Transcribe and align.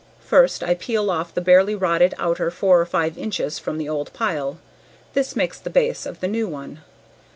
First 0.25 0.63
I 0.63 0.73
peel 0.73 1.11
off 1.11 1.31
the 1.31 1.41
barely 1.41 1.75
rotted 1.75 2.15
outer 2.17 2.49
four 2.49 2.81
or 2.81 2.87
five 2.87 3.19
inches 3.19 3.59
from 3.59 3.77
the 3.77 3.87
old 3.87 4.11
pile; 4.13 4.57
this 5.13 5.35
makes 5.35 5.59
the 5.59 5.69
base 5.69 6.07
of 6.07 6.21
the 6.21 6.27
new 6.27 6.47
one. 6.47 6.79